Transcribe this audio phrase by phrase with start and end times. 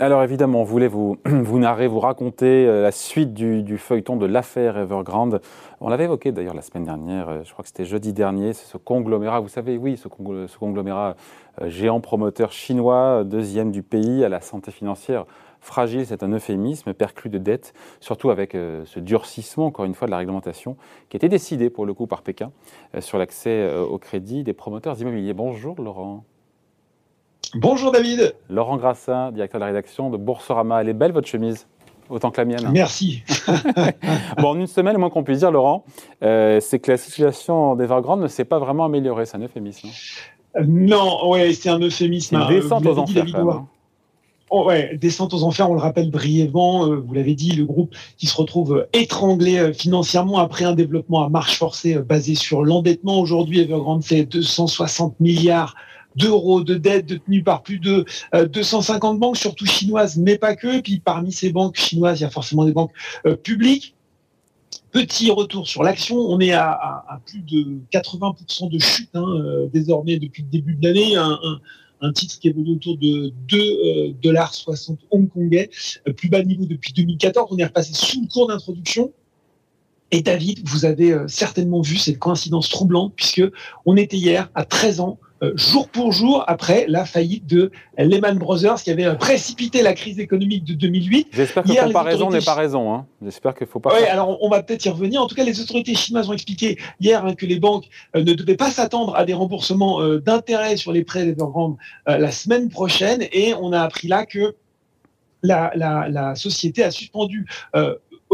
[0.00, 4.26] Alors évidemment, on voulait vous, vous narrer, vous raconter euh, la suite du, feuilleton de
[4.26, 5.40] l'affaire Evergrande.
[5.80, 8.76] On l'avait évoqué d'ailleurs la semaine dernière, euh, je crois que c'était jeudi dernier, ce
[8.76, 11.14] conglomérat, vous savez, oui, ce, conglomérat
[11.60, 15.26] euh, géant promoteur chinois, deuxième du pays, à la santé financière
[15.60, 20.10] fragile, c'est un euphémisme, perclus de dettes, surtout avec ce durcissement, encore une fois, de
[20.10, 20.76] la réglementation,
[21.08, 22.52] qui a été décidé pour le coup par Pékin
[22.98, 25.32] sur l'accès au crédit des promoteurs immobiliers.
[25.32, 26.24] Bonjour Laurent.
[27.56, 28.34] Bonjour David.
[28.50, 30.80] Laurent Grassin, directeur de la rédaction de Boursorama.
[30.80, 31.68] Elle est belle votre chemise
[32.10, 32.68] Autant que la mienne.
[32.72, 33.22] Merci.
[34.38, 35.84] bon, en une semaine, le moins qu'on puisse dire, Laurent,
[36.22, 39.24] euh, c'est que la situation d'Evergrande ne s'est pas vraiment améliorée.
[39.24, 39.88] C'est un euphémisme.
[40.56, 42.36] Euh, non, ouais, c'est un euphémisme.
[42.36, 42.48] Une hein.
[42.48, 43.24] descente aux enfers.
[43.34, 43.66] Hein.
[44.50, 47.94] Oh, ouais, descente aux enfers, on le rappelle brièvement, euh, vous l'avez dit, le groupe
[48.18, 53.18] qui se retrouve étranglé financièrement après un développement à marche forcée basé sur l'endettement.
[53.18, 55.74] Aujourd'hui, Evergrande fait 260 milliards
[56.16, 60.80] d'euros de dettes détenues par plus de 250 euh, banques, surtout chinoises, mais pas que.
[60.80, 62.92] Puis parmi ces banques chinoises, il y a forcément des banques
[63.26, 63.94] euh, publiques.
[64.92, 70.18] Petit retour sur l'action, on est à, plus de 80% de chute hein, euh, désormais
[70.18, 71.16] depuis le début de l'année.
[71.16, 74.52] Un, titre qui évolue autour de 2,60 dollars
[75.10, 75.70] hongkongais,
[76.16, 77.48] plus bas niveau depuis 2014.
[77.50, 79.10] On est repassé sous le cours d'introduction.
[80.10, 83.42] Et David, vous avez certainement vu cette coïncidence troublante puisque
[83.86, 85.18] on était hier à 13 ans
[85.54, 90.64] jour pour jour après la faillite de Lehman Brothers qui avait précipité la crise économique
[90.64, 91.28] de 2008.
[91.32, 92.94] J'espère que la comparaison n'est pas raison.
[92.94, 93.06] Hein.
[93.22, 93.94] J'espère qu'il faut pas.
[93.94, 95.22] Oui, alors on va peut-être y revenir.
[95.22, 98.32] En tout cas, les autorités chinoises ont expliqué hier hein, que les banques euh, ne
[98.32, 101.76] devaient pas s'attendre à des remboursements euh, d'intérêts sur les prêts d'Evergrande
[102.06, 103.26] la semaine prochaine.
[103.32, 104.54] Et on a appris là que
[105.42, 107.46] la, la, société a suspendu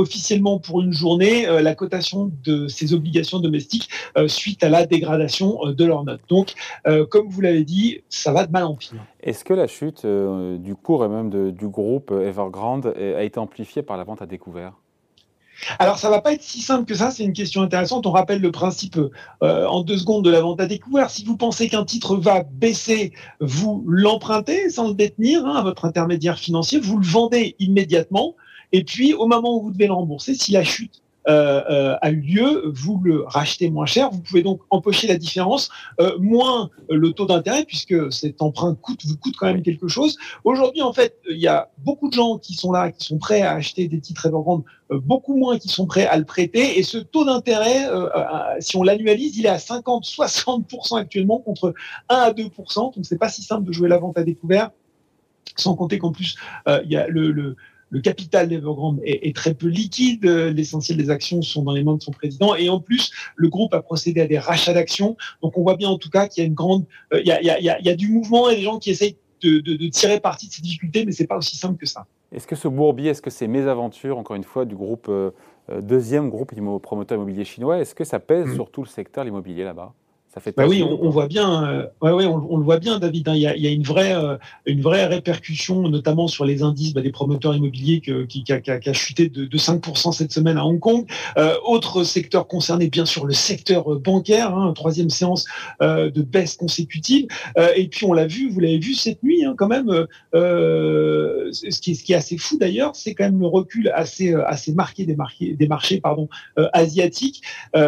[0.00, 4.86] officiellement pour une journée euh, la cotation de ces obligations domestiques euh, suite à la
[4.86, 6.22] dégradation euh, de leurs notes.
[6.28, 6.54] Donc,
[7.10, 9.04] comme vous l'avez dit, ça va de mal en pire.
[9.22, 13.96] Est-ce que la chute du cours et même du groupe Evergrande a été amplifiée par
[13.96, 14.72] la vente à découvert?
[15.78, 17.10] Alors, ça va pas être si simple que ça.
[17.10, 18.06] C'est une question intéressante.
[18.06, 18.98] On rappelle le principe
[19.40, 21.10] en deux secondes de la vente à découvert.
[21.10, 25.84] Si vous pensez qu'un titre va baisser, vous l'empruntez sans le détenir hein, à votre
[25.84, 26.80] intermédiaire financier.
[26.80, 28.34] Vous le vendez immédiatement.
[28.72, 32.10] Et puis, au moment où vous devez le rembourser, si la chute euh, euh, a
[32.10, 34.10] eu lieu, vous le rachetez moins cher.
[34.10, 35.68] Vous pouvez donc empocher la différence,
[36.00, 40.16] euh, moins le taux d'intérêt, puisque cet emprunt coûte, vous coûte quand même quelque chose.
[40.44, 43.42] Aujourd'hui, en fait, il y a beaucoup de gens qui sont là, qui sont prêts
[43.42, 46.78] à acheter des titres Evergrande, beaucoup moins qui sont prêts à le prêter.
[46.78, 47.86] Et ce taux d'intérêt,
[48.60, 51.74] si on l'annualise, il est à 50-60% actuellement contre
[52.08, 52.94] 1 à 2%.
[52.94, 54.70] Donc, c'est pas si simple de jouer la vente à découvert
[55.56, 56.36] sans compter qu'en plus,
[56.66, 57.56] il y a le, le,
[57.90, 60.24] le capital d'Evergrande est, très peu liquide.
[60.24, 62.54] L'essentiel des actions sont dans les mains de son président.
[62.54, 65.16] Et en plus, le groupe a procédé à des rachats d'actions.
[65.42, 67.88] Donc, on voit bien en tout cas qu'il y a une grande, euh, il, y
[67.88, 71.12] a, du mouvement et des gens qui essayent de, tirer parti de ces difficultés, mais
[71.12, 72.06] c'est pas aussi simple que ça.
[72.32, 75.30] Est-ce que ce bourbier, est-ce que ces mésaventures, encore une fois, du groupe euh,
[75.70, 78.54] euh, deuxième groupe promoteur immobilier chinois, est-ce que ça pèse mmh.
[78.54, 79.92] sur tout le secteur l'immobilier là-bas?
[80.56, 83.28] Bah oui, on, voit bien, euh, ouais, ouais, on, le voit bien, David.
[83.28, 83.34] Hein.
[83.34, 86.62] il, y a, il, y a, une vraie, euh, une vraie répercussion, notamment sur les
[86.62, 90.12] indices bah, des promoteurs immobiliers que, qui, qui, a, qui, a, chuté de, de 5%
[90.12, 91.04] cette semaine à Hong Kong.
[91.36, 94.54] Euh, autre secteur concerné, bien sûr, le secteur bancaire.
[94.54, 95.46] Hein, troisième séance
[95.82, 97.26] euh, de baisse consécutive.
[97.76, 100.06] et puis on l'a vu, vous l'avez vu cette nuit, hein, quand même.
[100.32, 104.32] ce, qui est, ce qui est assez fou d'ailleurs, c'est quand même le recul assez,
[104.32, 106.28] assez marqué des, marqués, des marchés, pardon,
[106.72, 107.42] asiatiques,
[107.74, 107.78] où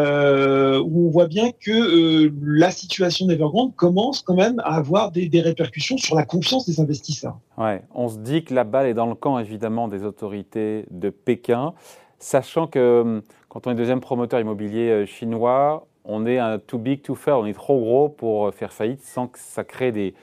[1.06, 6.14] on voit bien que la situation d'Evergrande commence quand même à avoir des, répercussions sur
[6.14, 7.38] la confiance des investisseurs.
[7.58, 11.10] Ouais, on se dit que la balle est dans le camp évidemment des autorités de
[11.10, 11.74] Pékin,
[12.18, 16.78] sachant que hum, quand on est deuxième promoteur immobilier euh, chinois, on est un too
[16.78, 20.14] big to fail, on est trop gros pour euh, faire faillite sans que ça crée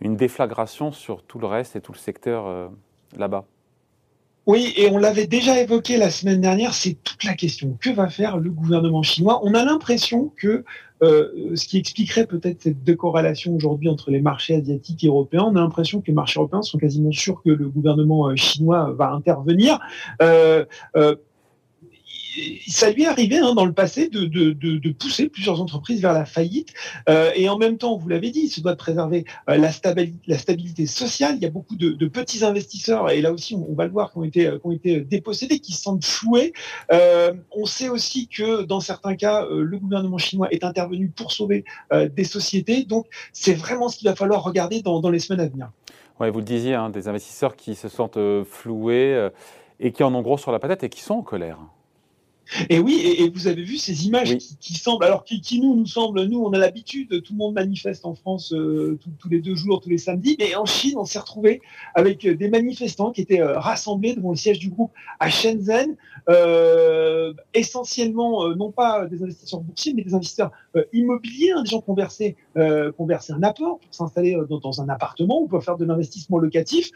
[0.00, 2.68] une déflagration sur tout le reste et tout le secteur euh,
[3.16, 3.44] là-bas.
[4.48, 7.76] Oui, et on l'avait déjà évoqué la semaine dernière, c'est toute la question.
[7.82, 9.40] Que va faire le gouvernement chinois?
[9.44, 10.64] On a l'impression que
[11.02, 15.54] euh, ce qui expliquerait peut-être cette décorrélation aujourd'hui entre les marchés asiatiques et européens, on
[15.54, 19.10] a l'impression que les marchés européens sont quasiment sûrs que le gouvernement euh, chinois va
[19.10, 19.80] intervenir.
[20.22, 20.64] Euh,
[22.68, 26.72] ça lui est arrivé hein, dans le passé de, pousser plusieurs entreprises vers la faillite.
[27.08, 29.72] Euh, et en même temps, vous l'avez dit, il se doit de préserver euh, la,
[29.72, 31.36] stabilité, sociale.
[31.36, 34.18] Il y a beaucoup de, petits investisseurs, et là aussi, on, va le voir, qui
[34.18, 36.52] ont été, qui ont été dépossédés, qui se sentent floués.
[36.92, 41.64] Euh, on sait aussi que dans certains cas, le gouvernement chinois est intervenu pour sauver
[41.92, 42.84] des sociétés.
[42.84, 45.70] Donc, c'est vraiment ce qu'il va falloir regarder dans, dans les semaines à venir.
[46.18, 49.28] Ouais, vous le disiez, hein, des investisseurs qui se sentent floués
[49.80, 51.58] et qui en ont gros sur la patate et qui sont en colère.
[52.70, 56.24] Et oui, et, vous avez vu ces images qui, semblent, alors qui, nous, nous semblent,
[56.24, 59.80] nous, on a l'habitude, tout le monde manifeste en France euh, tous les deux jours,
[59.80, 61.60] tous les samedis, mais en Chine, on s'est retrouvé
[61.94, 65.96] avec euh, des manifestants qui étaient euh, rassemblés devant le siège du groupe à Shenzhen,
[67.54, 70.50] essentiellement, non pas des investisseurs boursiers, mais des investisseurs
[70.92, 75.40] immobiliers, hein, des gens qui ont, versé, un apport pour s'installer dans, dans, un appartement
[75.40, 76.90] ou pour faire de l'investissement locatif,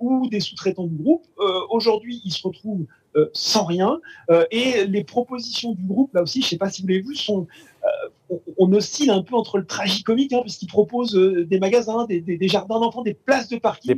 [0.00, 1.26] ou des sous-traitants du groupe.
[1.70, 2.86] Aujourd'hui, ils se retrouvent
[3.32, 4.00] sans rien.
[4.30, 7.02] Euh, et les propositions du groupe, là aussi, je ne sais pas si vous l'avez
[7.02, 7.46] vu, sont
[7.84, 12.80] euh, on, oscille un peu entre le tragicomique, hein, puisqu'ils proposent des magasins, des, jardins
[12.80, 13.94] d'enfants, des places de parking,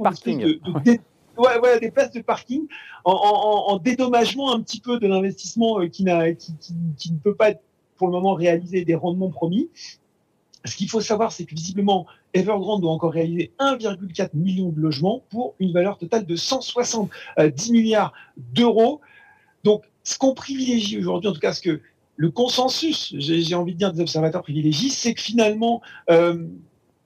[0.84, 1.00] des
[1.36, 2.66] ouais, des places de parking
[3.04, 6.04] en, dédommagement un petit peu de l'investissement qui,
[6.38, 6.54] qui,
[6.96, 7.62] qui, ne peut pas être
[7.96, 9.68] pour le moment réalisé des rendements promis.
[10.64, 15.24] Ce qu'il faut savoir, c'est que visiblement, Evergrande doit encore réaliser 1,4 million de logements
[15.30, 19.00] pour une valeur totale de 170 milliards d'euros.
[19.64, 21.80] Donc, ce qu'on privilégie aujourd'hui, en tout cas, ce que
[22.16, 25.80] le consensus, j'ai envie de dire des observateurs privilégiés, c'est que finalement,
[26.10, 26.44] euh,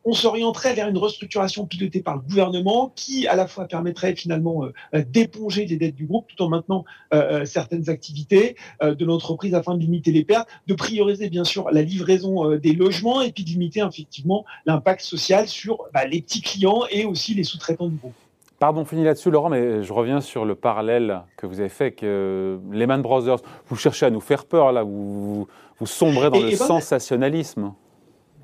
[0.05, 4.65] on s'orienterait vers une restructuration pilotée par le gouvernement qui, à la fois, permettrait finalement
[4.65, 9.55] euh, d'éponger les dettes du groupe tout en maintenant euh, euh, certaines activités de l'entreprise
[9.55, 13.45] afin de limiter les pertes, de prioriser bien sûr la livraison des logements et puis
[13.45, 17.97] de limiter effectivement l'impact social sur bah, les petits clients et aussi les sous-traitants du
[17.97, 18.15] groupe.
[18.59, 22.03] Pardon, fini là-dessus, Laurent, mais je reviens sur le parallèle que vous avez fait avec
[22.03, 23.39] Lehman Brothers.
[23.69, 25.47] Vous cherchez à nous faire peur, là, vous,
[25.79, 27.73] vous sombrez dans le ben, sensationnalisme.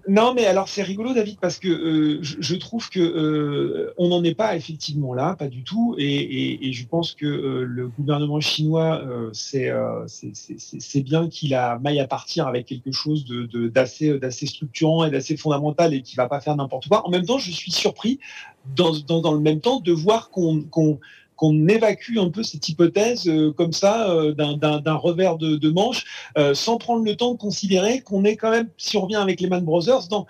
[0.09, 4.25] Non, mais alors c'est rigolo, David, parce que euh, je, trouve que euh, on n'en
[4.25, 9.03] est pas effectivement là, pas du tout, et, je pense que euh, le gouvernement chinois,
[9.33, 9.71] c'est
[10.07, 15.37] c'est bien qu'il a maille à partir avec quelque chose de d'assez structurant et d'assez
[15.37, 17.07] fondamental et qui va pas faire n'importe quoi.
[17.07, 18.19] En même temps, je suis surpris
[18.77, 20.65] dans, dans, le même temps de voir qu'on
[21.69, 26.05] évacue un peu cette hypothèse euh, comme ça euh, d'un revers de, manche,
[26.39, 29.41] euh, sans prendre le temps de considérer qu'on est quand même, si on revient avec
[29.41, 30.27] les Man Brothers, dans,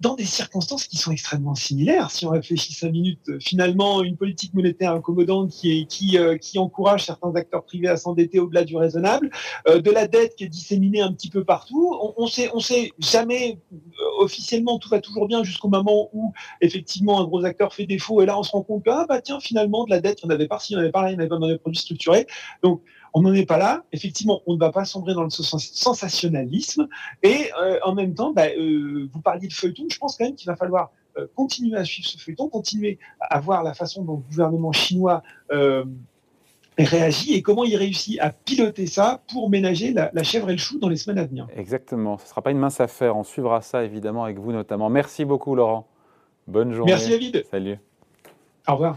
[0.00, 2.10] dans des circonstances qui sont extrêmement similaires.
[2.10, 7.34] Si on réfléchit cinq minutes, finalement, une politique monétaire accommodante qui, est, qui, encourage certains
[7.36, 9.30] acteurs privés à s'endetter au-delà du raisonnable,
[9.66, 11.96] de la dette qui est disséminée un petit peu partout.
[12.16, 13.58] On, sait, on sait jamais
[14.18, 18.26] officiellement tout va toujours bien jusqu'au moment où effectivement un gros acteur fait défaut et
[18.26, 20.32] là on se rend compte que ah bah tiens finalement de la dette il n'y
[20.32, 21.46] en avait pas, si il n'y en avait pas, il n'y en avait pas dans
[21.46, 22.26] les produits structurés.
[22.62, 22.82] Donc
[23.14, 23.84] on n'en est pas là.
[23.92, 26.88] Effectivement, on ne va pas sombrer dans le sensationnalisme.
[27.22, 29.84] Et euh, en même temps, bah, euh, vous parliez de feuilleton.
[29.88, 33.38] Je pense quand même qu'il va falloir euh, continuer à suivre ce feuilleton, continuer à
[33.38, 35.22] voir la façon dont le gouvernement chinois
[36.78, 40.58] réagit et comment il réussit à piloter ça pour ménager la, la, chèvre et le
[40.58, 41.46] chou dans les semaines à venir.
[41.56, 42.18] Exactement.
[42.18, 43.16] Ce ne sera pas une mince affaire.
[43.16, 44.90] On suivra ça évidemment avec vous notamment.
[44.90, 45.86] Merci beaucoup, Laurent.
[46.46, 46.92] Bonne journée.
[46.92, 47.44] Merci, David.
[47.50, 47.78] Salut.
[48.66, 48.96] Au revoir.